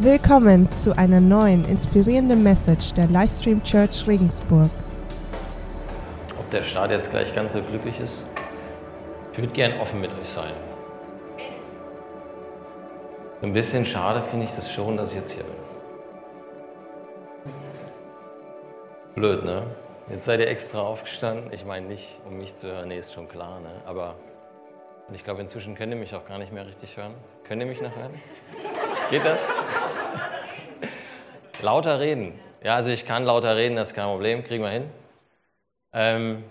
[0.00, 4.70] Willkommen zu einer neuen inspirierenden Message der Livestream Church Regensburg.
[6.38, 8.24] Ob der Staat jetzt gleich ganz so glücklich ist?
[9.32, 10.52] Ich würde gern offen mit euch sein.
[13.42, 15.56] Ein bisschen schade finde ich das schon, dass ich jetzt hier bin.
[19.16, 19.66] Blöd, ne?
[20.10, 21.52] Jetzt seid ihr extra aufgestanden.
[21.52, 23.80] Ich meine nicht, um mich zu hören, nee, ist schon klar, ne?
[23.84, 24.14] Aber
[25.12, 27.14] ich glaube, inzwischen könnt ihr mich auch gar nicht mehr richtig hören.
[27.42, 28.12] Könnt ihr mich noch hören?
[29.10, 29.40] Geht das?
[31.62, 32.38] lauter reden.
[32.62, 34.90] Ja, also ich kann lauter reden, das ist kein Problem, kriegen wir hin.
[35.92, 36.44] Ähm,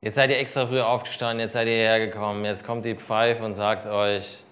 [0.00, 3.54] jetzt seid ihr extra früh aufgestanden, jetzt seid ihr hergekommen, jetzt kommt die Pfeife und
[3.54, 4.44] sagt euch,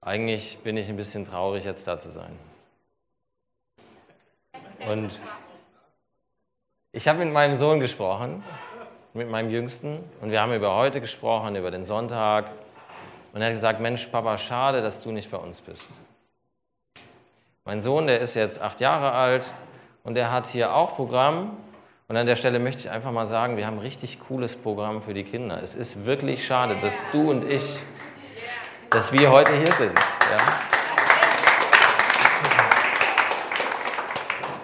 [0.00, 2.38] eigentlich bin ich ein bisschen traurig, jetzt da zu sein.
[4.88, 5.18] Und
[6.92, 8.42] ich habe mit meinem Sohn gesprochen,
[9.14, 12.50] mit meinem Jüngsten, und wir haben über heute gesprochen, über den Sonntag.
[13.32, 15.88] Und er hat gesagt, Mensch, Papa, schade, dass du nicht bei uns bist.
[17.70, 19.48] Mein Sohn, der ist jetzt acht Jahre alt
[20.02, 21.52] und der hat hier auch Programm.
[22.08, 25.02] Und an der Stelle möchte ich einfach mal sagen, wir haben ein richtig cooles Programm
[25.02, 25.62] für die Kinder.
[25.62, 27.62] Es ist wirklich schade, dass du und ich,
[28.90, 29.96] dass wir heute hier sind.
[29.96, 30.38] Ja?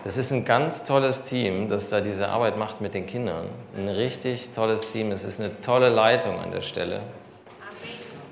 [0.03, 3.51] Das ist ein ganz tolles Team, das da diese Arbeit macht mit den Kindern.
[3.77, 5.13] Ein richtig tolles Team.
[5.13, 7.03] Es ist eine tolle Leitung an der Stelle.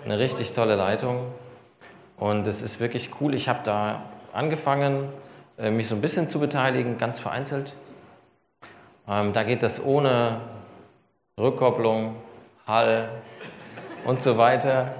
[0.04, 1.28] Eine richtig tolle Leitung.
[2.16, 3.34] Und es ist wirklich cool.
[3.34, 4.02] Ich habe da
[4.34, 5.08] angefangen,
[5.58, 7.72] äh, mich so ein bisschen zu beteiligen, ganz vereinzelt.
[9.08, 10.40] Ähm, da geht das ohne
[11.38, 12.16] Rückkopplung,
[12.66, 13.08] Hall
[14.04, 14.94] und so weiter.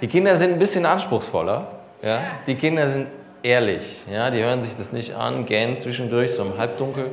[0.00, 1.72] Die Kinder sind ein bisschen anspruchsvoller.
[2.02, 2.22] Ja?
[2.46, 3.08] Die Kinder sind
[3.42, 4.04] ehrlich.
[4.10, 4.30] Ja?
[4.30, 7.10] Die hören sich das nicht an, gähnen zwischendurch so im Halbdunkel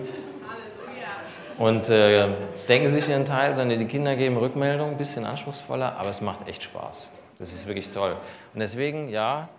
[1.58, 2.28] und äh,
[2.67, 6.47] denken sich ihren Teil, sondern die Kinder geben Rückmeldung, ein bisschen anspruchsvoller, aber es macht
[6.47, 7.09] echt Spaß.
[7.39, 8.16] Das ist wirklich toll.
[8.53, 9.50] Und deswegen, ja,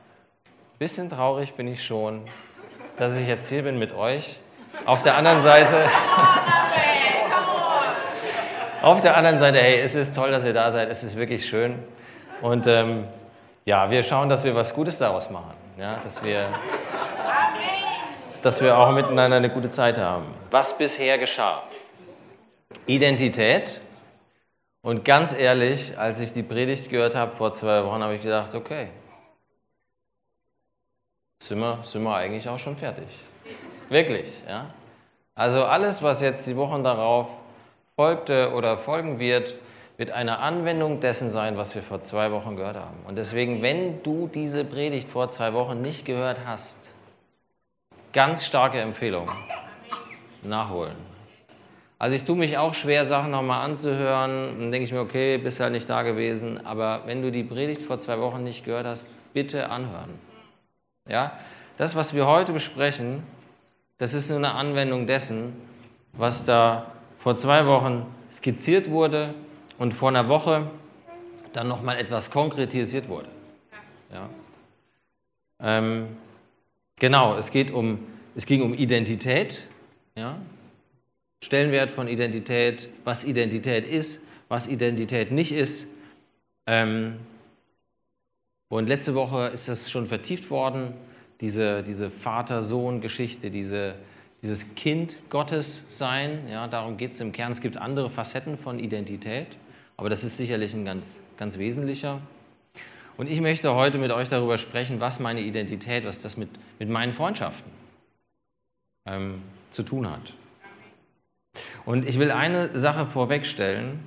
[0.78, 2.22] bisschen traurig bin ich schon,
[2.98, 4.38] dass ich jetzt hier bin mit euch.
[4.84, 5.88] Auf der anderen Seite.
[8.82, 10.90] Auf der anderen Seite, hey, es ist toll, dass ihr da seid.
[10.90, 11.82] Es ist wirklich schön.
[12.42, 13.06] Und ähm,
[13.64, 15.54] ja, wir schauen, dass wir was Gutes daraus machen.
[15.78, 16.48] Ja, dass wir,
[18.42, 20.26] dass wir auch miteinander eine gute Zeit haben.
[20.50, 21.62] Was bisher geschah?
[22.86, 23.80] Identität.
[24.82, 28.54] Und ganz ehrlich, als ich die Predigt gehört habe vor zwei Wochen, habe ich gedacht,
[28.54, 28.88] okay,
[31.40, 33.08] sind wir, sind wir eigentlich auch schon fertig.
[33.88, 34.66] Wirklich, ja.
[35.34, 37.28] Also alles, was jetzt die Wochen darauf
[37.94, 39.54] folgte oder folgen wird,
[39.96, 42.98] wird eine Anwendung dessen sein, was wir vor zwei Wochen gehört haben.
[43.06, 46.78] Und deswegen, wenn du diese Predigt vor zwei Wochen nicht gehört hast,
[48.12, 49.26] ganz starke Empfehlung,
[50.42, 50.96] nachholen.
[51.98, 54.60] Also ich tue mich auch schwer, Sachen nochmal anzuhören.
[54.60, 56.66] Dann denke ich mir, okay, bist ja nicht da gewesen.
[56.66, 60.10] Aber wenn du die Predigt vor zwei Wochen nicht gehört hast, bitte anhören.
[61.08, 61.38] Ja?
[61.78, 63.22] Das, was wir heute besprechen,
[63.98, 65.54] das ist nur eine Anwendung dessen,
[66.12, 69.34] was da vor zwei Wochen skizziert wurde
[69.78, 70.70] und vor einer Woche
[71.52, 73.28] dann nochmal etwas konkretisiert wurde.
[74.12, 74.28] Ja?
[75.60, 76.16] Ähm,
[76.96, 78.00] genau, es, geht um,
[78.34, 79.66] es ging um Identität,
[80.14, 80.38] ja?
[81.42, 85.86] Stellenwert von Identität, was Identität ist, was Identität nicht ist.
[86.66, 87.20] Ähm,
[88.68, 90.94] und letzte Woche ist das schon vertieft worden,
[91.40, 93.94] diese, diese Vater-Sohn-Geschichte, diese,
[94.42, 96.48] dieses Kind Gottes sein.
[96.50, 97.52] Ja, darum geht es im Kern.
[97.52, 99.48] Es gibt andere Facetten von Identität,
[99.96, 102.20] aber das ist sicherlich ein ganz, ganz wesentlicher.
[103.16, 106.88] Und ich möchte heute mit euch darüber sprechen, was meine Identität, was das mit, mit
[106.88, 107.70] meinen Freundschaften
[109.06, 110.32] ähm, zu tun hat.
[111.84, 114.00] Und ich will eine Sache vorwegstellen,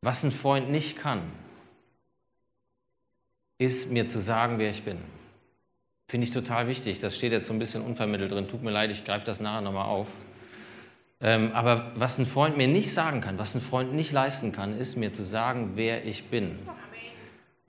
[0.00, 1.22] was ein Freund nicht kann,
[3.58, 4.98] ist mir zu sagen, wer ich bin.
[6.08, 7.00] Finde ich total wichtig.
[7.00, 8.48] Das steht jetzt so ein bisschen unvermittelt drin.
[8.48, 10.08] Tut mir leid, ich greife das nachher nochmal auf.
[11.20, 14.76] Ähm, aber was ein Freund mir nicht sagen kann, was ein Freund nicht leisten kann,
[14.76, 16.58] ist mir zu sagen, wer ich bin.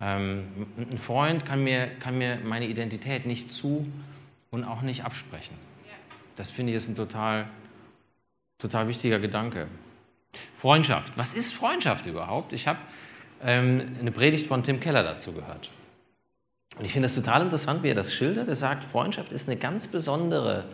[0.01, 3.87] Ähm, ein Freund kann mir, kann mir meine Identität nicht zu
[4.51, 5.55] und auch nicht absprechen.
[6.35, 7.47] Das finde ich ist ein total,
[8.57, 9.67] total wichtiger Gedanke.
[10.57, 11.13] Freundschaft.
[11.15, 12.51] Was ist Freundschaft überhaupt?
[12.51, 12.79] Ich habe
[13.41, 15.69] ähm, eine Predigt von Tim Keller dazu gehört.
[16.77, 18.47] Und ich finde es total interessant, wie er das schildert.
[18.47, 20.65] Er sagt, Freundschaft ist eine ganz besondere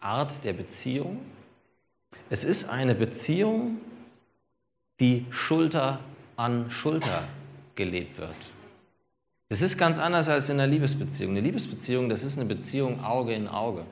[0.00, 1.20] Art der Beziehung.
[2.28, 3.78] Es ist eine Beziehung,
[5.00, 6.00] die Schulter
[6.36, 7.24] an Schulter
[7.74, 8.34] gelebt wird.
[9.48, 11.30] Das ist ganz anders als in einer Liebesbeziehung.
[11.30, 13.84] Eine Liebesbeziehung, das ist eine Beziehung Auge in Auge,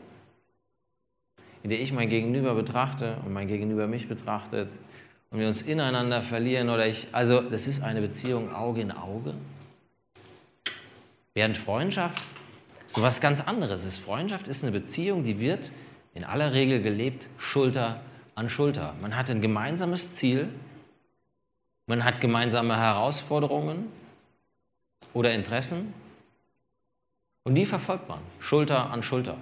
[1.62, 4.68] in der ich mein Gegenüber betrachte und mein Gegenüber mich betrachtet
[5.30, 9.34] und wir uns ineinander verlieren oder ich, also das ist eine Beziehung Auge in Auge.
[11.34, 12.22] Während Freundschaft
[12.86, 13.98] so was ganz anderes ist.
[13.98, 15.72] Freundschaft ist eine Beziehung, die wird
[16.14, 18.00] in aller Regel gelebt Schulter
[18.36, 18.94] an Schulter.
[19.00, 20.48] Man hat ein gemeinsames Ziel,
[21.86, 23.88] man hat gemeinsame Herausforderungen
[25.12, 25.92] oder Interessen
[27.42, 29.36] und die verfolgt man Schulter an Schulter.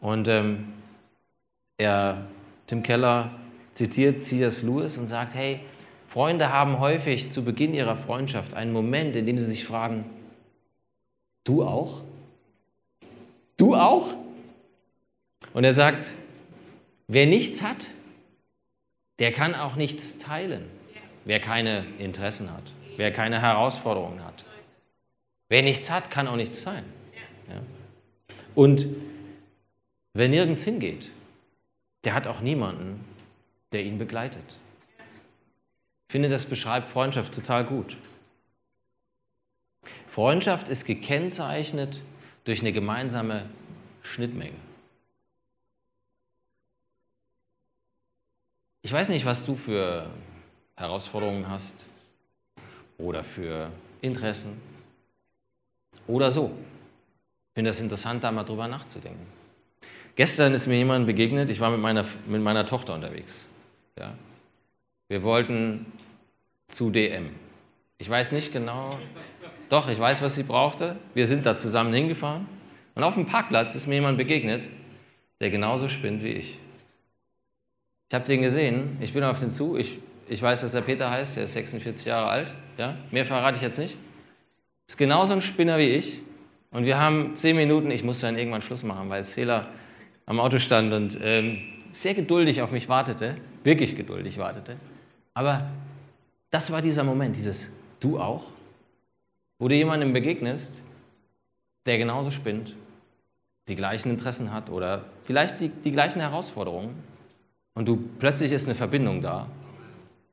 [0.00, 0.72] Und ähm,
[1.76, 2.26] er,
[2.68, 3.32] Tim Keller
[3.74, 4.62] zitiert C.S.
[4.62, 5.60] Lewis und sagt, hey,
[6.08, 10.04] Freunde haben häufig zu Beginn ihrer Freundschaft einen Moment, in dem sie sich fragen,
[11.48, 12.02] du auch?
[13.56, 14.14] Du auch?
[15.54, 16.10] Und er sagt,
[17.08, 17.88] wer nichts hat,
[19.18, 20.68] der kann auch nichts teilen.
[21.24, 22.62] Wer keine Interessen hat,
[22.96, 24.44] wer keine Herausforderungen hat.
[25.48, 26.84] Wer nichts hat, kann auch nichts sein.
[27.48, 27.60] Ja?
[28.54, 28.86] Und
[30.14, 31.10] wer nirgends hingeht,
[32.04, 33.04] der hat auch niemanden,
[33.72, 34.58] der ihn begleitet.
[36.08, 37.96] Ich finde, das beschreibt Freundschaft total gut.
[40.18, 42.02] Freundschaft ist gekennzeichnet
[42.42, 43.48] durch eine gemeinsame
[44.02, 44.56] Schnittmenge.
[48.82, 50.10] Ich weiß nicht, was du für
[50.74, 51.76] Herausforderungen hast
[52.98, 53.70] oder für
[54.00, 54.60] Interessen
[56.08, 56.46] oder so.
[56.46, 59.24] Ich finde das interessant, da mal drüber nachzudenken.
[60.16, 63.48] Gestern ist mir jemand begegnet, ich war mit meiner, mit meiner Tochter unterwegs.
[63.96, 64.14] Ja.
[65.06, 65.86] Wir wollten
[66.72, 67.30] zu DM.
[67.98, 68.98] Ich weiß nicht genau,
[69.68, 70.96] doch, ich weiß, was sie brauchte.
[71.14, 72.46] Wir sind da zusammen hingefahren.
[72.94, 74.68] Und auf dem Parkplatz ist mir jemand begegnet,
[75.40, 76.58] der genauso spinnt wie ich.
[78.08, 79.98] Ich habe den gesehen, ich bin auf den zu, ich,
[80.28, 82.54] ich weiß, dass er Peter heißt, der ist 46 Jahre alt.
[82.78, 82.96] Ja?
[83.10, 83.96] Mehr verrate ich jetzt nicht.
[84.86, 86.22] Ist genauso ein Spinner wie ich.
[86.70, 89.68] Und wir haben zehn Minuten, ich musste dann irgendwann Schluss machen, weil Zähler
[90.26, 91.58] am Auto stand und ähm,
[91.90, 94.76] sehr geduldig auf mich wartete, wirklich geduldig wartete.
[95.34, 95.68] Aber
[96.50, 97.70] das war dieser Moment, dieses
[98.00, 98.44] Du auch,
[99.58, 100.82] wo du jemandem begegnest,
[101.86, 102.76] der genauso spinnt,
[103.68, 107.02] die gleichen Interessen hat oder vielleicht die, die gleichen Herausforderungen
[107.74, 109.48] und du plötzlich ist eine Verbindung da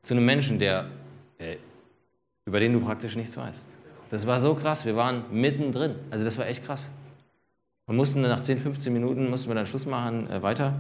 [0.04, 0.89] zu einem Menschen, der,
[1.38, 1.57] äh,
[2.45, 3.66] über den du praktisch nichts weißt.
[4.12, 6.89] Das war so krass, wir waren mittendrin, also das war echt krass.
[7.88, 10.74] Wir mussten nach 10, 15 Minuten, mussten wir dann Schluss machen, äh, weiter.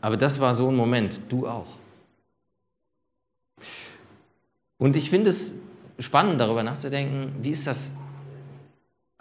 [0.00, 1.66] Aber das war so ein Moment, du auch.
[4.78, 5.54] Und ich finde es
[5.98, 7.90] spannend, darüber nachzudenken, wie ist das?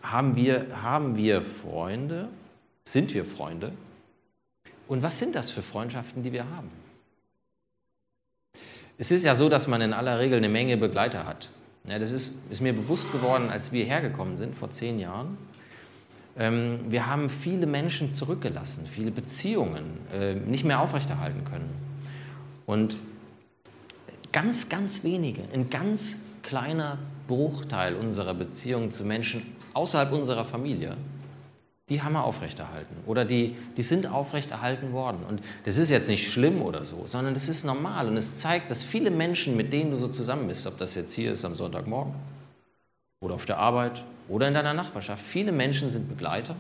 [0.02, 2.30] Haben wir, haben wir Freunde?
[2.86, 3.74] Sind wir Freunde?
[4.88, 6.70] Und was sind das für Freundschaften, die wir haben?
[8.98, 11.50] Es ist ja so, dass man in aller Regel eine Menge Begleiter hat.
[11.86, 15.38] Ja, das ist, ist mir bewusst geworden, als wir hergekommen sind vor zehn Jahren.
[16.38, 21.70] Ähm, wir haben viele Menschen zurückgelassen, viele Beziehungen äh, nicht mehr aufrechterhalten können.
[22.66, 22.98] Und
[24.32, 26.18] ganz, ganz wenige, ein ganz
[26.48, 26.98] kleiner
[27.28, 30.96] Bruchteil unserer Beziehungen zu Menschen außerhalb unserer Familie,
[31.90, 35.20] die haben wir aufrechterhalten oder die, die sind aufrechterhalten worden.
[35.28, 38.72] Und das ist jetzt nicht schlimm oder so, sondern das ist normal und es zeigt,
[38.72, 41.56] dass viele Menschen, mit denen du so zusammen bist, ob das jetzt hier ist am
[41.56, 42.14] Sonntagmorgen
[43.22, 46.56] oder auf der Arbeit oder in deiner Nachbarschaft, viele Menschen sind Begleiter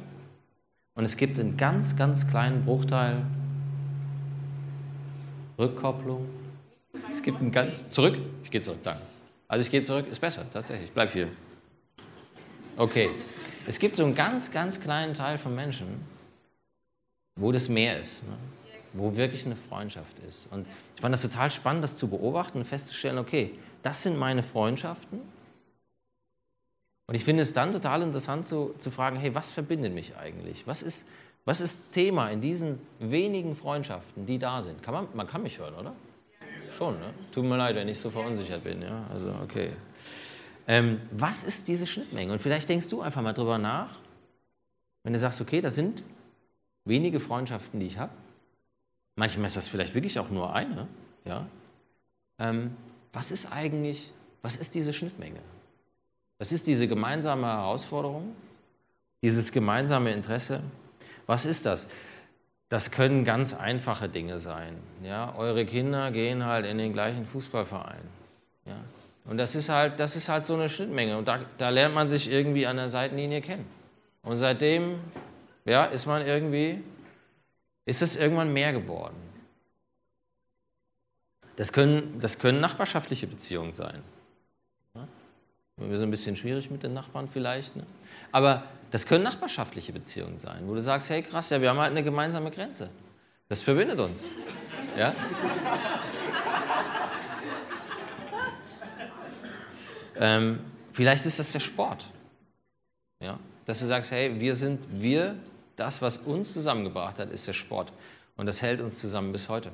[0.96, 3.24] und es gibt einen ganz, ganz kleinen Bruchteil
[5.58, 6.26] Rückkopplung.
[7.12, 8.18] Es gibt einen ganz zurück.
[8.44, 9.02] Ich gehe zurück, danke.
[9.48, 10.90] Also ich gehe zurück, ist besser, tatsächlich.
[10.90, 11.30] Ich bleib hier.
[12.76, 13.10] Okay.
[13.66, 16.06] Es gibt so einen ganz, ganz kleinen Teil von Menschen,
[17.36, 18.38] wo das mehr ist, ne?
[18.94, 20.48] wo wirklich eine Freundschaft ist.
[20.52, 24.44] Und ich fand das total spannend, das zu beobachten und festzustellen, okay, das sind meine
[24.44, 25.22] Freundschaften.
[27.08, 30.68] Und ich finde es dann total interessant zu, zu fragen, hey, was verbindet mich eigentlich?
[30.68, 31.06] Was ist,
[31.46, 34.84] was ist Thema in diesen wenigen Freundschaften, die da sind?
[34.84, 35.94] Kann man, man kann mich hören, oder?
[36.76, 37.14] Schon, ne?
[37.32, 39.06] Tut mir leid, wenn ich so verunsichert bin, ja?
[39.12, 39.72] Also, okay.
[40.68, 42.34] Ähm, was ist diese Schnittmenge?
[42.34, 43.96] Und vielleicht denkst du einfach mal drüber nach,
[45.04, 46.04] wenn du sagst, okay, das sind
[46.86, 48.12] wenige Freundschaften, die ich habe.
[49.16, 50.88] Manchmal ist das vielleicht wirklich auch nur eine,
[51.26, 51.48] ja?
[52.40, 52.76] Ähm,
[53.14, 55.40] was ist eigentlich, was ist diese Schnittmenge?
[56.38, 58.36] Was ist diese gemeinsame Herausforderung?
[59.24, 60.62] Dieses gemeinsame Interesse?
[61.26, 61.88] Was ist das?
[62.70, 64.78] Das können ganz einfache Dinge sein.
[65.04, 65.34] Ja?
[65.38, 68.02] Eure Kinder gehen halt in den gleichen Fußballverein.
[68.66, 68.76] Ja?
[69.26, 71.18] Und das ist, halt, das ist halt so eine Schnittmenge.
[71.18, 73.66] Und da, da lernt man sich irgendwie an der Seitenlinie kennen.
[74.22, 75.00] Und seitdem
[75.66, 76.84] ja, ist man irgendwie,
[77.86, 79.16] ist es irgendwann mehr geworden.
[81.58, 84.04] Das können, das können nachbarschaftliche Beziehungen sein.
[85.78, 87.76] Wir sind ein bisschen schwierig mit den Nachbarn vielleicht.
[87.76, 87.84] Ne?
[88.32, 91.92] Aber das können nachbarschaftliche Beziehungen sein, wo du sagst, hey krass, ja, wir haben halt
[91.92, 92.90] eine gemeinsame Grenze.
[93.48, 94.28] Das verbindet uns.
[94.98, 95.14] Ja?
[100.16, 100.62] ähm,
[100.94, 102.08] vielleicht ist das der Sport.
[103.20, 103.38] Ja?
[103.66, 105.36] Dass du sagst, hey, wir sind wir,
[105.76, 107.94] das, was uns zusammengebracht hat, ist der Sport.
[108.36, 109.72] Und das hält uns zusammen bis heute.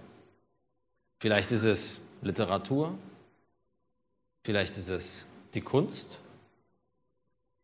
[1.19, 2.97] Vielleicht ist es Literatur,
[4.43, 6.19] vielleicht ist es die Kunst,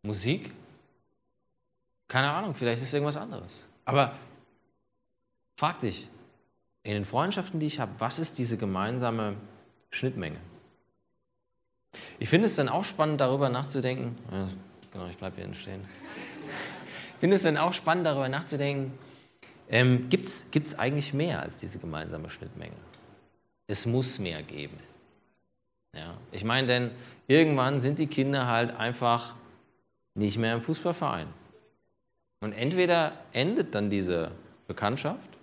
[0.03, 0.53] Musik,
[2.07, 3.65] keine Ahnung, vielleicht ist es irgendwas anderes.
[3.85, 4.13] Aber
[5.55, 6.07] frag dich,
[6.83, 9.35] in den Freundschaften, die ich habe, was ist diese gemeinsame
[9.91, 10.39] Schnittmenge?
[12.19, 14.17] Ich finde es dann auch spannend, darüber nachzudenken.
[14.91, 15.85] Genau, ich bleibe hier stehen.
[17.13, 18.97] Ich finde es dann auch spannend, darüber nachzudenken,
[19.69, 22.75] ähm, gibt es eigentlich mehr als diese gemeinsame Schnittmenge?
[23.67, 24.77] Es muss mehr geben.
[25.93, 26.91] Ja, ich meine, denn
[27.27, 29.35] irgendwann sind die Kinder halt einfach
[30.13, 31.27] nicht mehr im Fußballverein.
[32.41, 34.31] Und entweder endet dann diese
[34.67, 35.37] Bekanntschaft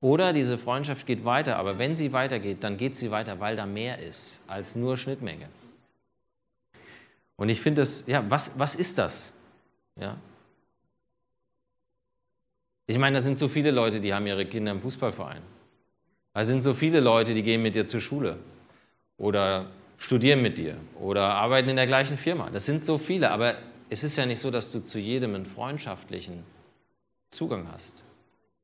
[0.00, 1.56] oder diese Freundschaft geht weiter.
[1.56, 5.48] Aber wenn sie weitergeht, dann geht sie weiter, weil da mehr ist als nur Schnittmenge.
[7.36, 9.32] Und ich finde es, ja, was, was ist das?
[9.96, 10.16] Ja.
[12.86, 15.42] Ich meine, da sind so viele Leute, die haben ihre Kinder im Fußballverein.
[16.34, 18.38] Da sind so viele Leute, die gehen mit dir zur Schule
[19.18, 19.66] oder
[19.98, 22.48] studieren mit dir oder arbeiten in der gleichen Firma.
[22.50, 23.56] Das sind so viele, aber
[23.90, 26.44] es ist ja nicht so, dass du zu jedem einen freundschaftlichen
[27.30, 28.04] Zugang hast,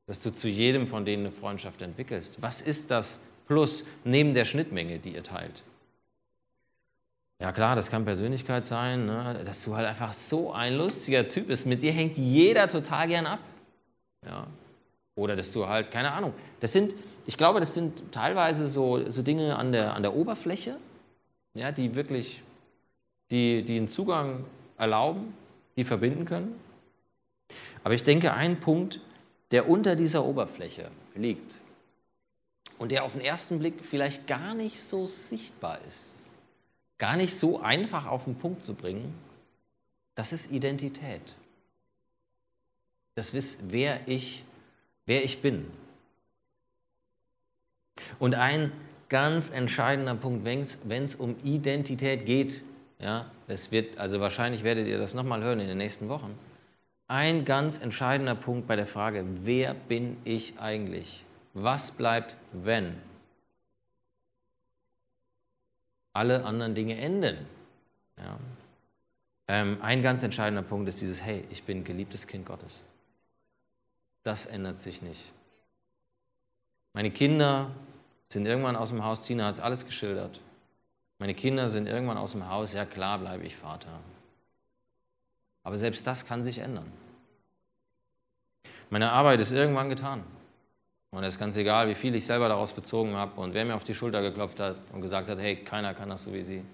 [0.06, 2.40] dass du zu jedem von denen eine Freundschaft entwickelst.
[2.40, 5.62] Was ist das Plus neben der Schnittmenge, die ihr teilt?
[7.40, 9.42] Ja klar, das kann Persönlichkeit sein, ne?
[9.44, 11.66] dass du halt einfach so ein lustiger Typ bist.
[11.66, 13.40] Mit dir hängt jeder total gern ab.
[14.24, 14.46] Ja.
[15.16, 16.94] Oder dass du halt, keine Ahnung, das sind,
[17.26, 20.76] ich glaube, das sind teilweise so, so Dinge an der, an der Oberfläche,
[21.54, 22.42] ja, die wirklich,
[23.30, 24.44] die, die einen Zugang
[24.76, 25.34] erlauben,
[25.76, 26.58] die verbinden können.
[27.84, 29.00] Aber ich denke, ein Punkt,
[29.50, 31.60] der unter dieser Oberfläche liegt
[32.78, 36.24] und der auf den ersten Blick vielleicht gar nicht so sichtbar ist,
[36.98, 39.14] gar nicht so einfach auf den Punkt zu bringen,
[40.14, 41.36] das ist Identität.
[43.14, 44.44] Das ist, wer ich,
[45.06, 45.66] wer ich bin.
[48.18, 48.72] Und ein
[49.08, 52.62] ganz entscheidender Punkt, wenn es um Identität geht,
[52.98, 56.38] ja, es wird, also wahrscheinlich werdet ihr das nochmal hören in den nächsten Wochen.
[57.06, 61.24] Ein ganz entscheidender Punkt bei der Frage, wer bin ich eigentlich?
[61.52, 62.96] Was bleibt, wenn
[66.14, 67.36] alle anderen Dinge enden?
[68.16, 68.38] Ja.
[69.46, 72.80] Ähm, ein ganz entscheidender Punkt ist dieses, hey, ich bin geliebtes Kind Gottes.
[74.24, 75.32] Das ändert sich nicht.
[76.92, 77.70] Meine Kinder
[78.28, 80.40] sind irgendwann aus dem Haus, Tina hat es alles geschildert.
[81.18, 84.00] Meine Kinder sind irgendwann aus dem Haus, ja klar bleibe ich Vater.
[85.62, 86.90] Aber selbst das kann sich ändern.
[88.90, 90.24] Meine Arbeit ist irgendwann getan.
[91.10, 93.76] Und es ist ganz egal, wie viel ich selber daraus bezogen habe und wer mir
[93.76, 96.64] auf die Schulter geklopft hat und gesagt hat, hey, keiner kann das so wie Sie.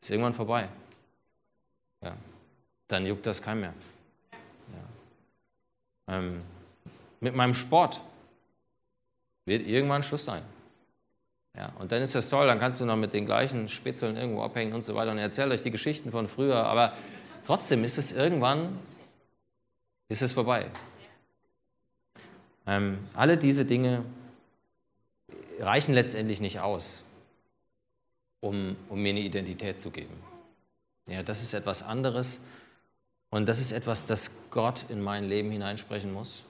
[0.00, 0.68] Ist irgendwann vorbei.
[2.00, 2.16] Ja.
[2.86, 3.74] Dann juckt das kein mehr.
[6.06, 6.14] Ja.
[6.14, 6.42] Ähm,
[7.20, 8.00] mit meinem Sport
[9.44, 10.42] wird irgendwann Schluss sein.
[11.56, 14.42] Ja, und dann ist das toll, dann kannst du noch mit den gleichen Spitzeln irgendwo
[14.42, 16.92] abhängen und so weiter und erzählt euch die Geschichten von früher, aber
[17.44, 18.78] trotzdem ist es irgendwann,
[20.08, 20.70] ist es vorbei.
[22.66, 24.04] Ähm, alle diese Dinge
[25.58, 27.02] reichen letztendlich nicht aus,
[28.40, 30.14] um, um mir eine Identität zu geben.
[31.06, 32.40] Ja, das ist etwas anderes
[33.30, 36.42] und das ist etwas, das Gott in mein Leben hineinsprechen muss.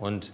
[0.00, 0.32] Und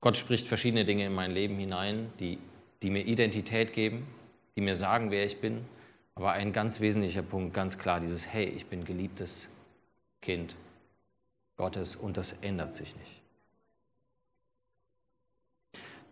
[0.00, 2.38] Gott spricht verschiedene Dinge in mein Leben hinein, die,
[2.82, 4.06] die mir Identität geben,
[4.54, 5.64] die mir sagen, wer ich bin.
[6.14, 9.48] Aber ein ganz wesentlicher Punkt, ganz klar, dieses Hey, ich bin geliebtes
[10.22, 10.54] Kind
[11.56, 13.20] Gottes und das ändert sich nicht.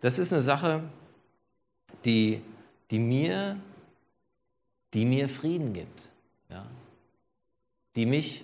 [0.01, 0.83] Das ist eine Sache,
[2.03, 2.41] die,
[2.91, 3.57] die, mir,
[4.93, 6.09] die mir Frieden gibt.
[6.49, 6.65] Ja?
[7.95, 8.43] Die mich,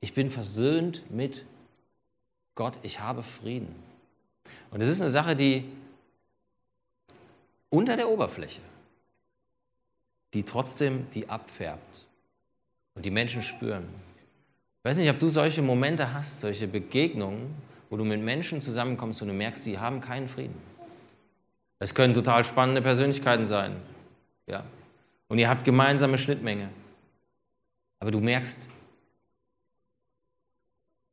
[0.00, 1.44] ich bin versöhnt mit
[2.54, 3.74] Gott, ich habe Frieden.
[4.70, 5.64] Und es ist eine Sache, die
[7.68, 8.60] unter der Oberfläche,
[10.34, 12.06] die trotzdem die abfärbt
[12.94, 13.88] und die Menschen spüren.
[14.78, 17.54] Ich weiß nicht, ob du solche Momente hast, solche Begegnungen,
[17.90, 20.54] wo du mit Menschen zusammenkommst und du merkst, sie haben keinen Frieden.
[21.78, 23.76] Es können total spannende Persönlichkeiten sein.
[24.46, 24.64] Ja.
[25.28, 26.68] Und ihr habt gemeinsame Schnittmenge.
[27.98, 28.68] Aber du merkst,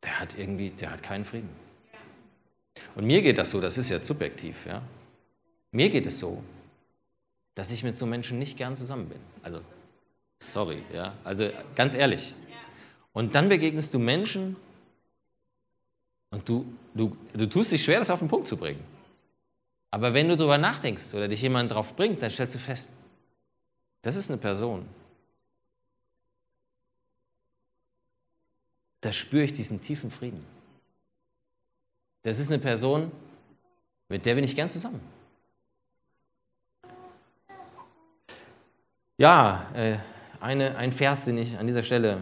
[0.07, 1.49] der hat irgendwie, der hat keinen Frieden.
[2.95, 4.81] Und mir geht das so, das ist ja subjektiv, ja.
[5.71, 6.41] Mir geht es so,
[7.55, 9.19] dass ich mit so Menschen nicht gern zusammen bin.
[9.43, 9.59] Also,
[10.39, 11.13] sorry, ja.
[11.25, 12.33] Also, ganz ehrlich.
[13.11, 14.55] Und dann begegnest du Menschen
[16.29, 18.83] und du, du, du tust dich schwer, das auf den Punkt zu bringen.
[19.91, 22.87] Aber wenn du darüber nachdenkst oder dich jemand drauf bringt, dann stellst du fest,
[24.03, 24.85] das ist eine Person.
[29.01, 30.45] Da spüre ich diesen tiefen Frieden.
[32.23, 33.11] Das ist eine Person,
[34.09, 35.01] mit der bin ich gern zusammen.
[39.17, 39.97] Ja, äh,
[40.39, 42.21] eine, ein Vers, den ich an dieser Stelle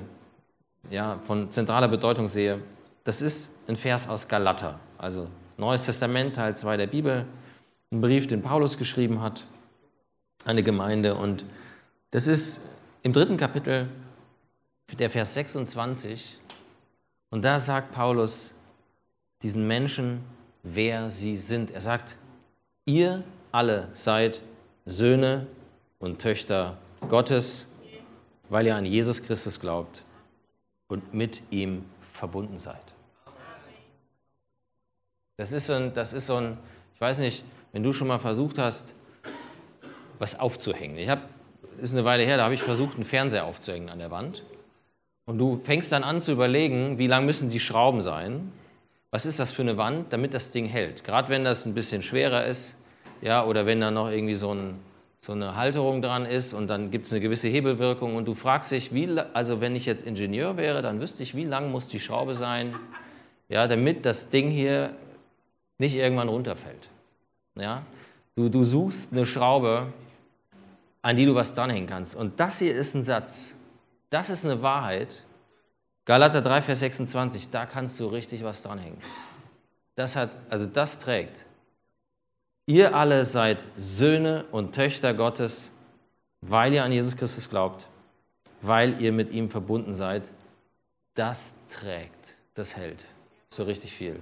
[0.89, 2.62] ja, von zentraler Bedeutung sehe,
[3.03, 5.27] das ist ein Vers aus Galater, also
[5.58, 7.25] Neues Testament, Teil 2 der Bibel,
[7.91, 9.46] ein Brief, den Paulus geschrieben hat
[10.44, 11.15] an eine Gemeinde.
[11.15, 11.46] Und
[12.12, 12.60] das ist
[13.03, 13.89] im dritten Kapitel
[15.00, 16.39] der Vers 26.
[17.36, 18.54] Und da sagt Paulus
[19.42, 20.24] diesen Menschen,
[20.63, 21.70] wer sie sind.
[21.70, 22.15] Er sagt,
[22.86, 24.39] ihr alle seid
[24.86, 25.46] Söhne
[26.00, 26.77] und Töchter
[27.10, 27.68] Gottes,
[28.48, 30.04] weil ihr an Jesus Christus glaubt
[30.88, 32.94] und mit ihm verbunden seid.
[35.36, 36.58] Das ist so ein, das ist so ein
[36.94, 38.94] ich weiß nicht, wenn du schon mal versucht hast,
[40.20, 40.98] was aufzuhängen.
[40.98, 41.24] Ich habe,
[41.82, 44.46] ist eine Weile her, da habe ich versucht, einen Fernseher aufzuhängen an der Wand.
[45.25, 48.51] Und du fängst dann an zu überlegen, wie lang müssen die Schrauben sein?
[49.12, 51.03] Was ist das für eine Wand, damit das Ding hält?
[51.03, 52.75] Gerade wenn das ein bisschen schwerer ist,
[53.22, 54.75] ja, oder wenn da noch irgendwie so ein
[55.25, 58.72] so eine Halterung dran ist und dann gibt es eine gewisse Hebelwirkung und du fragst
[58.72, 62.00] dich, wie, also wenn ich jetzt Ingenieur wäre, dann wüsste ich, wie lang muss die
[62.00, 62.75] Schraube sein,
[63.50, 64.91] ja, damit das Ding hier
[65.79, 66.89] nicht irgendwann runterfällt.
[67.55, 67.82] Ja?
[68.36, 69.88] Du, du suchst eine Schraube,
[71.01, 72.15] an die du was dranhängen kannst.
[72.15, 73.55] Und das hier ist ein Satz,
[74.10, 75.24] das ist eine Wahrheit.
[76.06, 79.00] Galater 3, Vers 26, da kannst du richtig was dranhängen.
[79.96, 81.46] Das hat, also das trägt.
[82.68, 85.72] Ihr alle seid Söhne und Töchter Gottes,
[86.42, 87.88] weil ihr an Jesus Christus glaubt,
[88.62, 90.32] weil ihr mit ihm verbunden seid.
[91.14, 93.08] Das trägt, das hält
[93.56, 94.20] so richtig viel.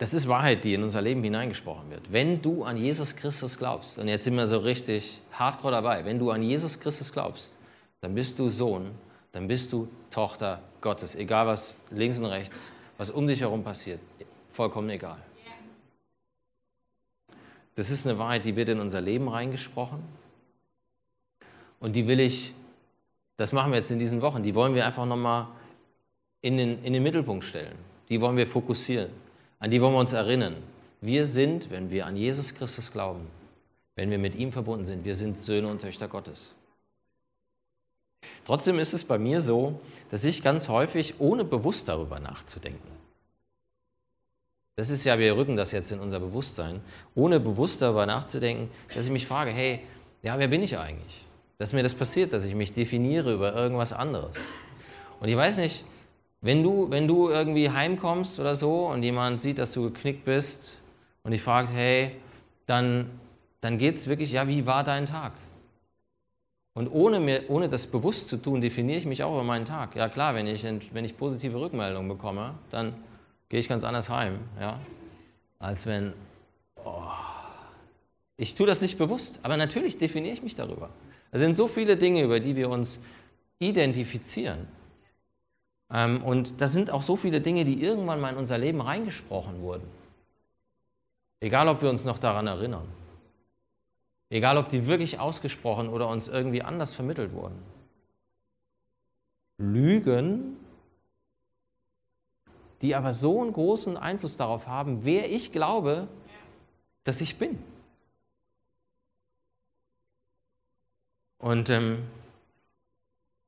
[0.00, 2.10] Das ist Wahrheit, die in unser Leben hineingesprochen wird.
[2.10, 6.18] Wenn du an Jesus Christus glaubst, und jetzt sind wir so richtig hardcore dabei, wenn
[6.18, 7.54] du an Jesus Christus glaubst,
[8.00, 8.92] dann bist du Sohn,
[9.32, 14.00] dann bist du Tochter Gottes, egal was links und rechts, was um dich herum passiert,
[14.52, 15.18] vollkommen egal.
[17.74, 20.02] Das ist eine Wahrheit, die wird in unser Leben reingesprochen.
[21.78, 22.54] Und die will ich,
[23.36, 25.48] das machen wir jetzt in diesen Wochen, die wollen wir einfach nochmal
[26.40, 27.76] in den, in den Mittelpunkt stellen.
[28.08, 29.10] Die wollen wir fokussieren.
[29.60, 30.56] An die wollen wir uns erinnern.
[31.00, 33.28] Wir sind, wenn wir an Jesus Christus glauben,
[33.94, 36.52] wenn wir mit ihm verbunden sind, wir sind Söhne und Töchter Gottes.
[38.44, 43.00] Trotzdem ist es bei mir so, dass ich ganz häufig, ohne bewusst darüber nachzudenken,
[44.80, 46.80] das ist ja, wir rücken das jetzt in unser Bewusstsein,
[47.14, 49.80] ohne bewusst darüber nachzudenken, dass ich mich frage, hey,
[50.22, 51.26] ja, wer bin ich eigentlich?
[51.58, 54.34] Dass mir das passiert, dass ich mich definiere über irgendwas anderes.
[55.20, 55.84] Und ich weiß nicht,
[56.42, 60.78] wenn du, wenn du irgendwie heimkommst oder so und jemand sieht, dass du geknickt bist
[61.22, 62.12] und dich fragt, hey,
[62.66, 63.10] dann,
[63.60, 65.32] dann geht es wirklich, ja, wie war dein Tag?
[66.72, 69.96] Und ohne, mir, ohne das bewusst zu tun, definiere ich mich auch über meinen Tag.
[69.96, 72.94] Ja klar, wenn ich, wenn ich positive Rückmeldungen bekomme, dann
[73.48, 74.80] gehe ich ganz anders heim, ja,
[75.58, 76.14] als wenn,
[76.84, 77.02] oh,
[78.36, 80.88] ich tue das nicht bewusst, aber natürlich definiere ich mich darüber.
[81.32, 83.02] Es sind so viele Dinge, über die wir uns
[83.58, 84.66] identifizieren.
[85.92, 89.60] Ähm, und da sind auch so viele Dinge, die irgendwann mal in unser Leben reingesprochen
[89.60, 89.88] wurden.
[91.40, 92.86] Egal, ob wir uns noch daran erinnern.
[94.28, 97.58] Egal, ob die wirklich ausgesprochen oder uns irgendwie anders vermittelt wurden.
[99.58, 100.56] Lügen,
[102.80, 106.08] die aber so einen großen Einfluss darauf haben, wer ich glaube,
[107.04, 107.58] dass ich bin.
[111.38, 112.04] Und ähm,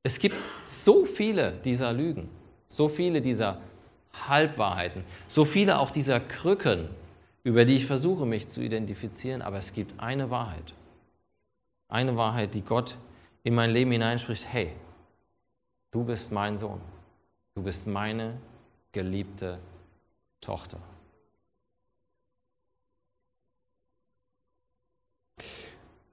[0.03, 0.37] es gibt
[0.67, 2.29] so viele dieser Lügen,
[2.67, 3.61] so viele dieser
[4.13, 6.89] Halbwahrheiten, so viele auch dieser Krücken,
[7.45, 10.75] über die ich versuche, mich zu identifizieren, aber es gibt eine Wahrheit.
[11.89, 12.97] Eine Wahrheit, die Gott
[13.45, 14.73] in mein Leben hineinspricht, hey,
[15.91, 16.81] du bist mein Sohn,
[17.55, 18.39] du bist meine
[18.93, 19.59] geliebte
[20.41, 20.79] Tochter.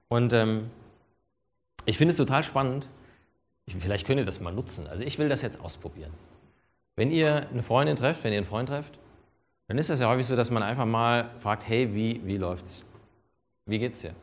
[0.08, 0.70] Und ähm,
[1.86, 2.88] ich finde es total spannend,
[3.78, 4.86] Vielleicht könnt ihr das mal nutzen.
[4.86, 6.12] Also ich will das jetzt ausprobieren.
[6.96, 8.98] Wenn ihr eine Freundin trefft, wenn ihr einen Freund trefft,
[9.68, 12.82] dann ist es ja häufig so, dass man einfach mal fragt, hey, wie, wie läuft's?
[13.66, 14.14] Wie geht's dir?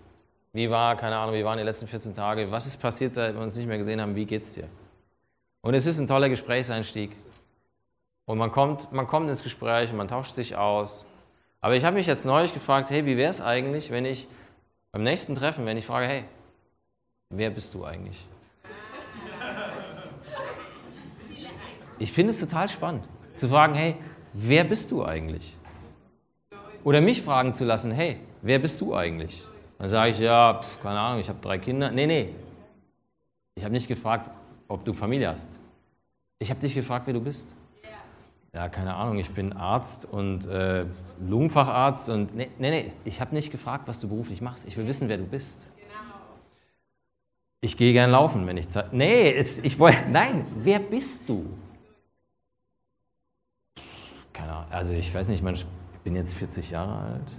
[0.54, 2.52] Wie war, keine Ahnung, wie waren die letzten 14 Tage?
[2.52, 4.16] Was ist passiert, seit wir uns nicht mehr gesehen haben?
[4.16, 4.68] Wie geht's dir?
[5.62, 7.12] Und es ist ein toller Gesprächseinstieg.
[8.26, 11.06] Und man kommt, man kommt ins Gespräch und man tauscht sich aus.
[11.62, 14.28] Aber ich habe mich jetzt neulich gefragt, hey, wie wäre es eigentlich, wenn ich
[14.92, 16.26] beim nächsten Treffen, wenn ich frage, hey,
[17.30, 18.26] wer bist du eigentlich?
[22.00, 23.04] Ich finde es total spannend,
[23.38, 23.96] zu fragen, hey,
[24.34, 25.58] wer bist du eigentlich?
[26.84, 29.44] Oder mich fragen zu lassen, hey, wer bist du eigentlich?
[29.80, 31.92] Dann sage ich, ja, pf, keine Ahnung, ich habe drei Kinder.
[31.92, 32.36] Nee, nee,
[33.56, 34.32] Ich habe nicht gefragt,
[34.68, 35.50] ob du Familie hast.
[36.40, 37.56] Ich habe dich gefragt, wer du bist.
[38.54, 40.86] Ja, keine Ahnung, ich bin Arzt und äh,
[41.20, 42.36] Lungenfacharzt und.
[42.36, 44.68] Nee, nee, nee ich habe nicht gefragt, was du beruflich machst.
[44.68, 45.68] Ich will wissen, wer du bist.
[47.62, 48.94] Ich gehe gern laufen, wenn ich Zeit.
[48.94, 49.32] Nee,
[49.64, 50.10] ich wollte.
[50.10, 51.46] Nein, wer bist du?
[54.38, 55.65] Keine Ahnung, also ich weiß nicht, ich
[56.04, 57.32] bin jetzt 40 Jahre alt.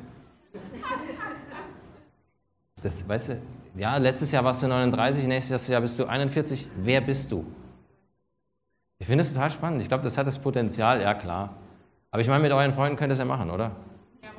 [2.83, 3.43] Das, weißt du,
[3.77, 6.67] ja, letztes Jahr warst du 39, nächstes Jahr bist du 41.
[6.77, 7.47] Wer bist du?
[8.99, 9.81] Ich finde es total spannend.
[9.81, 11.55] Ich glaube, das hat das Potenzial, ja klar.
[12.11, 13.77] Aber ich meine, mit euren Freunden könnt ihr das ja machen, oder?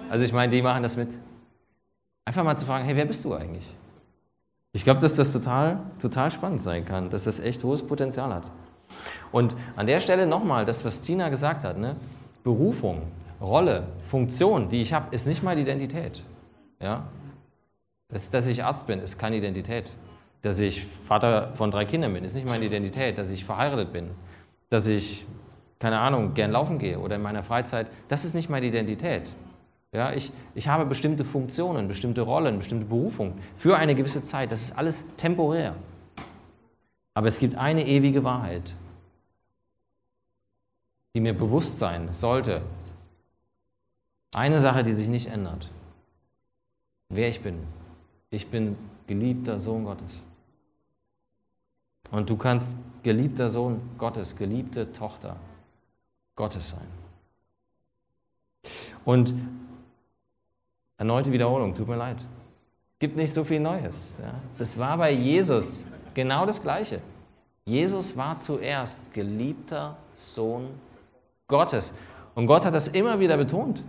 [0.10, 1.17] Also ich meine, die machen das mit.
[2.26, 3.74] Einfach mal zu fragen, hey, wer bist du eigentlich?
[4.74, 8.52] Ich glaube, dass das total, total spannend sein kann, dass das echt hohes Potenzial hat.
[9.32, 11.95] Und an der Stelle nochmal, das, was Tina gesagt hat, ne?
[12.43, 13.04] Berufung,
[13.41, 16.23] Rolle, Funktion, die ich habe, ist nicht meine Identität.
[16.82, 17.08] Ja?
[18.10, 19.91] Das, dass ich Arzt bin, ist keine Identität.
[20.41, 23.17] Dass ich Vater von drei Kindern bin, ist nicht meine Identität.
[23.17, 24.12] Dass ich verheiratet bin,
[24.69, 25.25] dass ich,
[25.80, 29.32] keine Ahnung, gern laufen gehe oder in meiner Freizeit, das ist nicht meine Identität.
[29.91, 34.52] Ja, ich, ich habe bestimmte Funktionen, bestimmte Rollen, bestimmte Berufungen für eine gewisse Zeit.
[34.52, 35.75] Das ist alles temporär.
[37.15, 38.73] Aber es gibt eine ewige Wahrheit,
[41.13, 42.62] die mir bewusst sein sollte.
[44.34, 45.69] Eine Sache, die sich nicht ändert.
[47.10, 47.63] Wer ich bin.
[48.30, 50.22] Ich bin geliebter Sohn Gottes.
[52.12, 55.36] Und du kannst geliebter Sohn Gottes, geliebte Tochter
[56.36, 56.88] Gottes sein.
[59.06, 59.34] Und
[60.98, 62.17] erneute Wiederholung, tut mir leid.
[62.19, 64.13] Es gibt nicht so viel Neues.
[64.22, 64.36] Ja.
[64.58, 67.02] Das war bei Jesus genau das Gleiche.
[67.65, 70.69] Jesus war zuerst geliebter Sohn
[71.50, 71.94] Gottes.
[72.36, 73.84] Und Gott hat das immer wieder betont.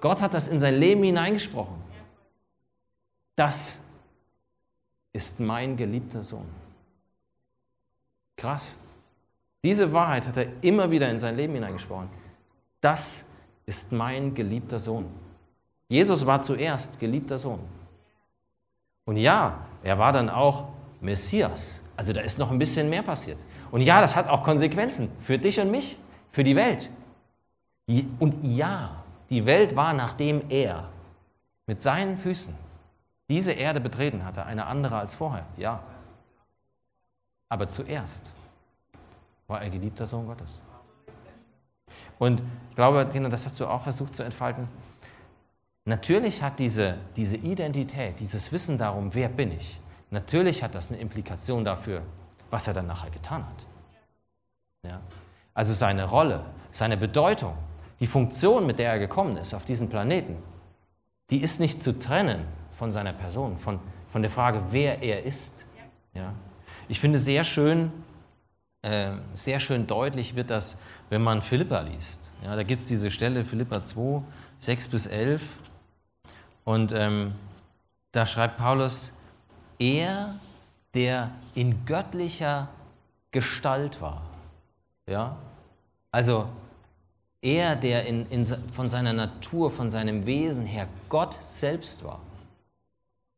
[0.00, 1.76] Gott hat das in sein Leben hineingesprochen.
[3.36, 3.78] Das
[5.12, 6.46] ist mein geliebter Sohn.
[8.36, 8.76] Krass.
[9.62, 12.08] Diese Wahrheit hat er immer wieder in sein Leben hineingesprochen.
[12.80, 13.24] Das
[13.64, 15.06] ist mein geliebter Sohn.
[15.88, 17.60] Jesus war zuerst geliebter Sohn.
[19.04, 20.68] Und ja, er war dann auch
[21.00, 21.80] Messias.
[21.96, 23.38] Also da ist noch ein bisschen mehr passiert.
[23.70, 25.96] Und ja, das hat auch Konsequenzen für dich und mich,
[26.34, 26.90] für die Welt.
[28.18, 30.88] Und ja, die Welt war, nachdem er
[31.66, 32.56] mit seinen Füßen
[33.30, 35.46] diese Erde betreten hatte, eine andere als vorher.
[35.56, 35.80] Ja.
[37.48, 38.34] Aber zuerst
[39.46, 40.60] war er geliebter Sohn Gottes.
[42.18, 44.66] Und ich glaube, Tina, das hast du auch versucht zu entfalten.
[45.84, 51.00] Natürlich hat diese, diese Identität, dieses Wissen darum, wer bin ich, natürlich hat das eine
[51.00, 52.02] Implikation dafür,
[52.50, 53.66] was er dann nachher getan hat.
[54.82, 55.00] Ja?
[55.54, 57.54] Also seine Rolle, seine Bedeutung,
[58.00, 60.36] die Funktion, mit der er gekommen ist auf diesen Planeten,
[61.30, 65.64] die ist nicht zu trennen von seiner Person, von, von der Frage, wer er ist.
[66.12, 66.34] Ja?
[66.88, 67.92] Ich finde sehr schön,
[68.82, 70.76] äh, sehr schön deutlich wird das,
[71.08, 72.32] wenn man Philippa liest.
[72.42, 74.22] Ja, da gibt es diese Stelle, Philippa 2,
[74.58, 75.42] 6 bis 11.
[76.64, 77.34] Und ähm,
[78.12, 79.12] da schreibt Paulus,
[79.78, 80.34] er,
[80.94, 82.68] der in göttlicher
[83.30, 84.22] Gestalt war.
[85.08, 85.36] Ja?
[86.10, 86.48] Also
[87.42, 92.20] er, der in, in, von seiner Natur, von seinem Wesen her Gott selbst war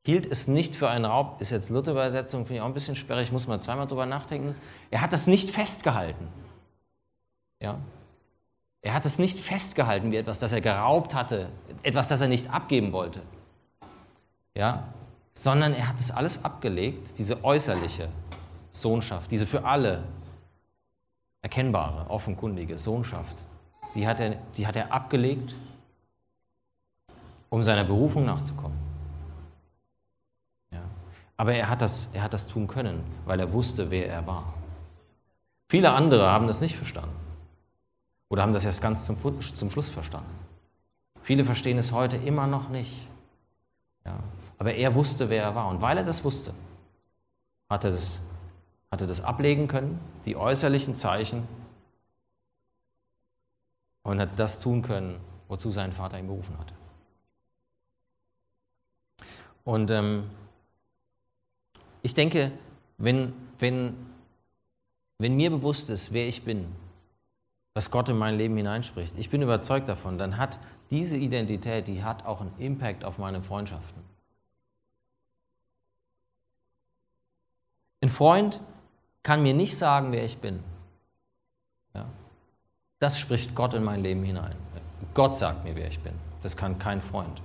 [0.06, 3.32] hielt es nicht für einen Raub, ist jetzt Luther-Übersetzung, finde ich auch ein bisschen sperrig,
[3.32, 4.54] muss man zweimal drüber nachdenken.
[4.88, 6.28] Er hat das nicht festgehalten.
[7.60, 7.80] Ja?
[8.82, 11.48] Er hat es nicht festgehalten wie etwas, das er geraubt hatte,
[11.82, 13.20] etwas, das er nicht abgeben wollte.
[14.54, 14.84] Ja?
[15.34, 18.08] Sondern er hat es alles abgelegt, diese äußerliche
[18.70, 20.04] Sohnschaft, diese für alle
[21.46, 23.36] erkennbare, offenkundige Sohnschaft,
[23.94, 25.54] die hat er, die hat er abgelegt,
[27.50, 28.76] um seiner Berufung nachzukommen.
[31.38, 34.54] Aber er hat, das, er hat das tun können, weil er wusste, wer er war.
[35.68, 37.14] Viele andere haben das nicht verstanden.
[38.28, 40.30] Oder haben das erst ganz zum, zum Schluss verstanden.
[41.22, 43.06] Viele verstehen es heute immer noch nicht.
[44.04, 44.18] Ja.
[44.58, 45.68] Aber er wusste, wer er war.
[45.68, 46.54] Und weil er das wusste,
[47.68, 48.18] hat er das,
[48.96, 51.46] hat er das ablegen können, die äußerlichen Zeichen,
[54.02, 56.72] und hat das tun können, wozu sein Vater ihn berufen hatte.
[59.64, 60.30] Und ähm,
[62.02, 62.52] ich denke,
[62.96, 63.96] wenn, wenn,
[65.18, 66.66] wenn mir bewusst ist, wer ich bin,
[67.74, 70.58] was Gott in mein Leben hineinspricht, ich bin überzeugt davon, dann hat
[70.90, 74.02] diese Identität, die hat auch einen Impact auf meine Freundschaften.
[78.00, 78.60] Ein Freund
[79.26, 80.62] kann mir nicht sagen, wer ich bin.
[81.94, 82.06] Ja.
[83.00, 84.54] Das spricht Gott in mein Leben hinein.
[85.14, 86.12] Gott sagt mir, wer ich bin.
[86.42, 87.42] Das kann kein Freund.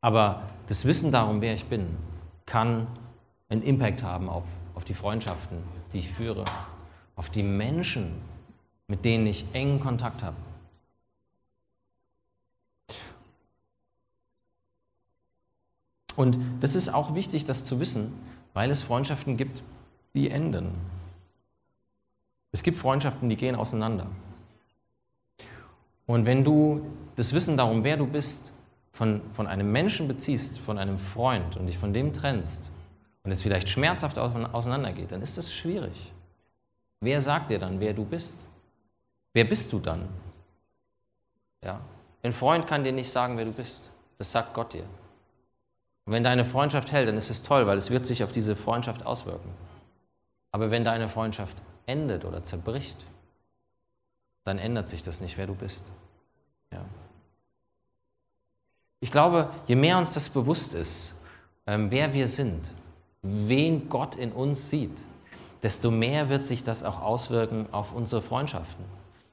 [0.00, 1.98] Aber das Wissen darum, wer ich bin,
[2.46, 2.86] kann
[3.50, 4.44] einen Impact haben auf,
[4.74, 5.58] auf die Freundschaften,
[5.92, 6.46] die ich führe,
[7.14, 8.22] auf die Menschen,
[8.86, 10.36] mit denen ich engen Kontakt habe.
[16.16, 18.14] Und das ist auch wichtig, das zu wissen,
[18.54, 19.62] weil es Freundschaften gibt,
[20.14, 20.74] die enden.
[22.52, 24.06] Es gibt Freundschaften, die gehen auseinander.
[26.06, 28.52] Und wenn du das Wissen darum, wer du bist,
[28.92, 32.70] von, von einem Menschen beziehst, von einem Freund und dich von dem trennst
[33.24, 36.12] und es vielleicht schmerzhaft auseinandergeht, dann ist das schwierig.
[37.00, 38.38] Wer sagt dir dann, wer du bist?
[39.32, 40.08] Wer bist du dann?
[41.62, 41.80] Ja.
[42.22, 43.90] Ein Freund kann dir nicht sagen, wer du bist.
[44.16, 44.84] Das sagt Gott dir.
[46.04, 48.54] Und wenn deine Freundschaft hält, dann ist es toll, weil es wird sich auf diese
[48.54, 49.50] Freundschaft auswirken.
[50.54, 53.04] Aber wenn deine Freundschaft endet oder zerbricht,
[54.44, 55.84] dann ändert sich das nicht, wer du bist.
[56.70, 56.84] Ja.
[59.00, 61.12] Ich glaube, je mehr uns das bewusst ist,
[61.66, 62.70] ähm, wer wir sind,
[63.22, 64.96] wen Gott in uns sieht,
[65.64, 68.84] desto mehr wird sich das auch auswirken auf unsere Freundschaften.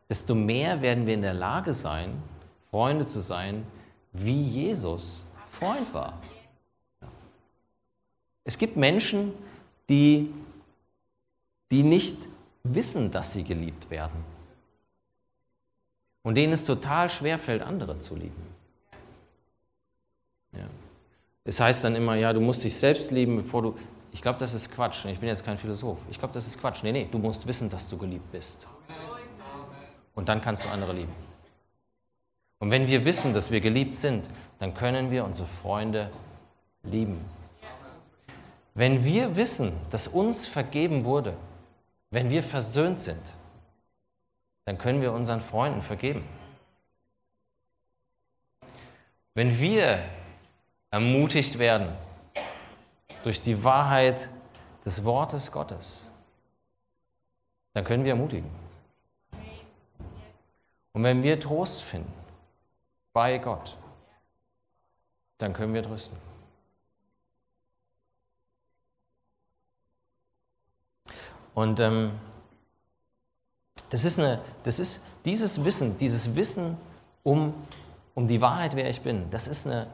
[0.09, 2.23] Desto mehr werden wir in der Lage sein,
[2.71, 3.67] Freunde zu sein,
[4.11, 6.19] wie Jesus Freund war.
[8.43, 9.33] Es gibt Menschen,
[9.87, 10.33] die,
[11.71, 12.17] die nicht
[12.63, 14.23] wissen, dass sie geliebt werden.
[16.23, 18.43] Und denen es total schwer fällt, andere zu lieben.
[20.53, 20.67] Ja.
[21.43, 23.77] Es heißt dann immer, ja, du musst dich selbst lieben, bevor du.
[24.11, 25.05] Ich glaube, das ist Quatsch.
[25.05, 25.97] Ich bin jetzt kein Philosoph.
[26.09, 26.83] Ich glaube, das ist Quatsch.
[26.83, 28.67] Nee, nee, du musst wissen, dass du geliebt bist.
[30.13, 31.13] Und dann kannst du andere lieben.
[32.59, 34.29] Und wenn wir wissen, dass wir geliebt sind,
[34.59, 36.11] dann können wir unsere Freunde
[36.83, 37.19] lieben.
[38.75, 41.35] Wenn wir wissen, dass uns vergeben wurde,
[42.11, 43.33] wenn wir versöhnt sind,
[44.65, 46.27] dann können wir unseren Freunden vergeben.
[49.33, 50.03] Wenn wir
[50.91, 51.87] ermutigt werden
[53.23, 54.29] durch die Wahrheit
[54.85, 56.09] des Wortes Gottes,
[57.73, 58.49] dann können wir ermutigen.
[60.91, 62.11] Und wenn wir Trost finden
[63.13, 63.77] bei Gott,
[65.37, 66.30] dann können wir trösten.
[71.53, 72.11] Und ähm,
[73.89, 76.77] das ist eine, das ist dieses Wissen, dieses Wissen
[77.23, 77.53] um,
[78.15, 79.87] um die Wahrheit, wer ich bin, das ist, eine,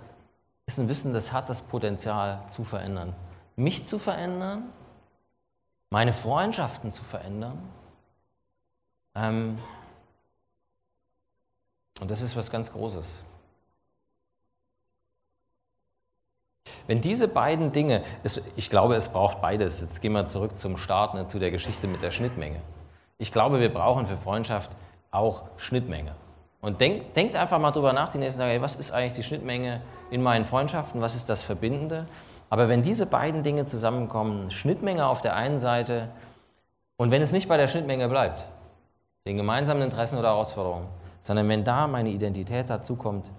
[0.65, 3.15] ist ein Wissen, das hat das Potenzial zu verändern.
[3.55, 4.63] Mich zu verändern,
[5.89, 7.57] meine Freundschaften zu verändern.
[9.15, 9.57] Ähm,
[11.99, 13.23] und das ist was ganz Großes.
[16.87, 19.81] Wenn diese beiden Dinge, es, ich glaube, es braucht beides.
[19.81, 22.61] Jetzt gehen wir zurück zum Start, ne, zu der Geschichte mit der Schnittmenge.
[23.17, 24.71] Ich glaube, wir brauchen für Freundschaft
[25.11, 26.15] auch Schnittmenge.
[26.61, 29.81] Und denk, denkt einfach mal drüber nach die nächsten Tage, was ist eigentlich die Schnittmenge
[30.09, 32.07] in meinen Freundschaften, was ist das Verbindende?
[32.49, 36.09] Aber wenn diese beiden Dinge zusammenkommen, Schnittmenge auf der einen Seite
[36.95, 38.47] und wenn es nicht bei der Schnittmenge bleibt,
[39.27, 40.87] den gemeinsamen Interessen oder Herausforderungen,
[41.21, 43.29] sondern wenn da meine Identität dazukommt,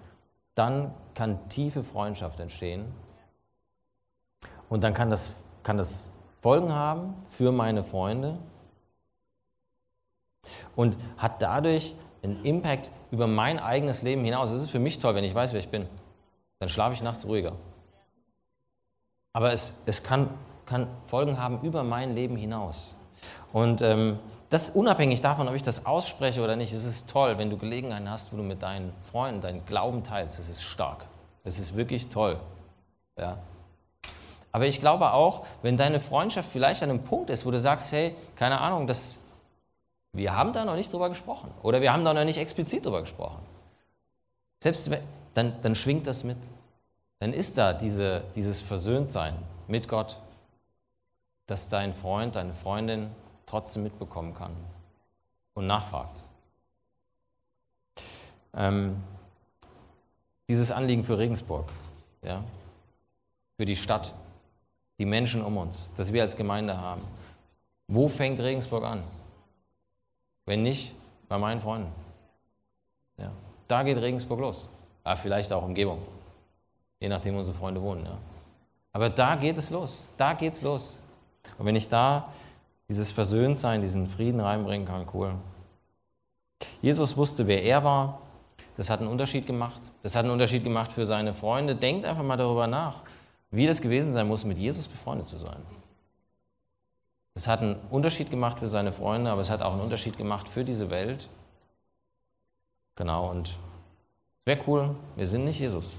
[0.53, 2.85] dann kann tiefe Freundschaft entstehen
[4.69, 5.31] und dann kann das,
[5.63, 8.39] kann das Folgen haben für meine Freunde
[10.75, 14.51] und hat dadurch einen Impact über mein eigenes Leben hinaus.
[14.51, 15.87] Es ist für mich toll, wenn ich weiß, wer ich bin.
[16.59, 17.53] Dann schlafe ich nachts ruhiger.
[19.33, 20.29] Aber es, es kann,
[20.65, 22.93] kann Folgen haben über mein Leben hinaus.
[23.53, 27.49] Und ähm, das unabhängig davon, ob ich das ausspreche oder nicht, es ist toll, wenn
[27.49, 30.39] du Gelegenheiten hast, wo du mit deinen Freunden deinen Glauben teilst.
[30.39, 31.05] Das ist stark.
[31.43, 32.39] Das ist wirklich toll.
[33.17, 33.37] Ja.
[34.51, 37.91] Aber ich glaube auch, wenn deine Freundschaft vielleicht an einem Punkt ist, wo du sagst,
[37.91, 39.17] hey, keine Ahnung, das,
[40.13, 43.01] wir haben da noch nicht drüber gesprochen oder wir haben da noch nicht explizit drüber
[43.01, 43.39] gesprochen.
[44.61, 45.01] Selbst wenn,
[45.33, 46.37] dann, dann schwingt das mit.
[47.19, 49.35] Dann ist da diese, dieses Versöhntsein
[49.67, 50.17] mit Gott,
[51.47, 53.11] dass dein Freund, deine Freundin
[53.45, 54.55] trotzdem mitbekommen kann
[55.53, 56.23] und nachfragt.
[58.53, 59.03] Ähm,
[60.47, 61.69] dieses Anliegen für Regensburg,
[62.23, 62.43] ja,
[63.57, 64.13] für die Stadt,
[64.99, 67.01] die Menschen um uns, das wir als Gemeinde haben.
[67.87, 69.03] Wo fängt Regensburg an?
[70.45, 70.93] Wenn nicht
[71.27, 71.91] bei meinen Freunden.
[73.17, 73.31] Ja.
[73.67, 74.69] Da geht Regensburg los.
[75.05, 75.99] Ja, vielleicht auch Umgebung.
[76.99, 78.05] Je nachdem, wo unsere Freunde wohnen.
[78.05, 78.17] Ja.
[78.91, 80.05] Aber da geht es los.
[80.17, 80.99] Da geht es los.
[81.57, 82.29] Und wenn ich da
[82.89, 85.35] dieses Versöhntsein, diesen Frieden reinbringen kann, cool.
[86.81, 88.19] Jesus wusste, wer er war.
[88.75, 89.79] Das hat einen Unterschied gemacht.
[90.03, 91.75] Das hat einen Unterschied gemacht für seine Freunde.
[91.75, 93.01] Denkt einfach mal darüber nach,
[93.51, 95.61] wie das gewesen sein muss, mit Jesus befreundet zu sein.
[97.33, 100.49] Es hat einen Unterschied gemacht für seine Freunde, aber es hat auch einen Unterschied gemacht
[100.49, 101.29] für diese Welt.
[102.95, 105.97] Genau, und es wäre cool, wir sind nicht Jesus.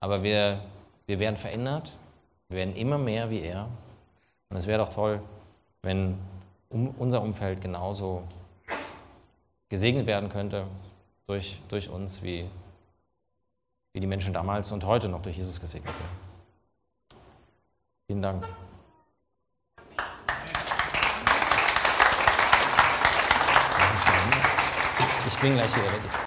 [0.00, 0.60] Aber wir,
[1.06, 1.92] wir werden verändert
[2.48, 3.68] Wir werden immer mehr wie er.
[4.48, 5.22] Und es wäre doch toll,
[5.82, 6.18] wenn
[6.70, 8.24] unser Umfeld genauso
[9.68, 10.66] gesegnet werden könnte
[11.26, 12.50] durch, durch uns, wie,
[13.92, 16.30] wie die Menschen damals und heute noch durch Jesus gesegnet werden.
[18.06, 18.46] Vielen Dank.
[25.26, 26.10] Ich bin gleich weg.